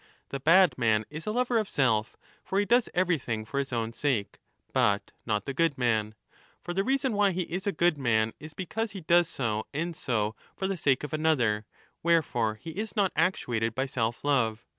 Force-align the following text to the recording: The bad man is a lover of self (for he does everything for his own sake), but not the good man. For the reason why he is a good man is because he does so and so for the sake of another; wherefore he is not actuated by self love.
The 0.29 0.39
bad 0.39 0.79
man 0.79 1.05
is 1.11 1.27
a 1.27 1.31
lover 1.31 1.59
of 1.59 1.69
self 1.69 2.17
(for 2.43 2.57
he 2.57 2.65
does 2.65 2.89
everything 2.91 3.45
for 3.45 3.59
his 3.59 3.71
own 3.71 3.93
sake), 3.93 4.39
but 4.73 5.11
not 5.27 5.45
the 5.45 5.53
good 5.53 5.77
man. 5.77 6.15
For 6.59 6.73
the 6.73 6.83
reason 6.83 7.13
why 7.13 7.33
he 7.33 7.43
is 7.43 7.67
a 7.67 7.71
good 7.71 7.99
man 7.99 8.33
is 8.39 8.55
because 8.55 8.93
he 8.93 9.01
does 9.01 9.29
so 9.29 9.67
and 9.75 9.95
so 9.95 10.35
for 10.55 10.65
the 10.65 10.75
sake 10.75 11.03
of 11.03 11.13
another; 11.13 11.67
wherefore 12.01 12.55
he 12.55 12.71
is 12.71 12.95
not 12.95 13.11
actuated 13.15 13.75
by 13.75 13.85
self 13.85 14.23
love. 14.23 14.65